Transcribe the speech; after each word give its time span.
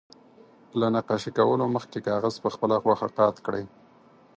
له 0.79 0.87
نقاشي 0.95 1.31
کولو 1.37 1.65
مخکې 1.75 1.97
کاغذ 2.07 2.35
په 2.43 2.49
خپله 2.55 2.75
خوښه 2.83 3.07
قات 3.17 3.35
کړئ. 3.45 3.63